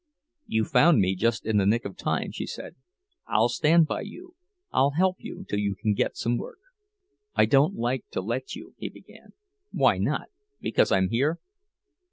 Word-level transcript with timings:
"You 0.47 0.65
found 0.65 0.99
me 0.99 1.15
just 1.15 1.45
in 1.45 1.57
the 1.57 1.65
nick 1.67 1.85
of 1.85 1.95
time," 1.95 2.31
she 2.31 2.47
said. 2.47 2.75
"I'll 3.27 3.49
stand 3.49 3.85
by 3.85 4.01
you—I'll 4.01 4.89
help 4.97 5.17
you 5.19 5.45
till 5.47 5.59
you 5.59 5.75
can 5.75 5.93
get 5.93 6.17
some 6.17 6.39
work." 6.39 6.57
"I 7.35 7.45
don't 7.45 7.75
like 7.75 8.05
to 8.13 8.21
let 8.21 8.55
you—" 8.55 8.73
he 8.79 8.89
began. 8.89 9.33
"Why 9.71 9.99
not? 9.99 10.29
Because 10.59 10.91
I'm 10.91 11.09
here?" 11.09 11.37